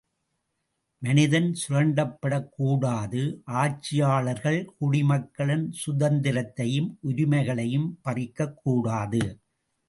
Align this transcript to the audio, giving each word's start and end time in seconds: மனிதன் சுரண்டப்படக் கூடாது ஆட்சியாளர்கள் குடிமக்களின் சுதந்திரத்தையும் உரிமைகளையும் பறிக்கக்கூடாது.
மனிதன் 1.01 1.49
சுரண்டப்படக் 1.61 2.47
கூடாது 2.49 3.41
ஆட்சியாளர்கள் 3.43 4.73
குடிமக்களின் 4.79 5.67
சுதந்திரத்தையும் 5.85 6.89
உரிமைகளையும் 7.01 7.87
பறிக்கக்கூடாது. 8.03 9.21